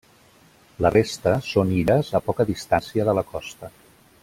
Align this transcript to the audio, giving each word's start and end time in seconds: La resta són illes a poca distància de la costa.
La 0.85 0.89
resta 0.95 1.33
són 1.49 1.75
illes 1.81 2.11
a 2.21 2.23
poca 2.31 2.47
distància 2.53 3.07
de 3.11 3.17
la 3.21 3.27
costa. 3.37 3.71